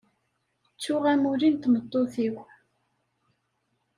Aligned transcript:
Ttuɣ 0.73 1.03
amulli 1.13 1.49
n 1.49 1.55
tmeṭṭut-iw. 1.57 2.35